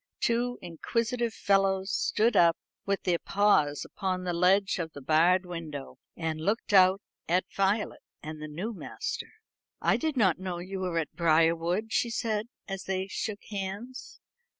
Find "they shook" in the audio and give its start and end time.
12.85-13.43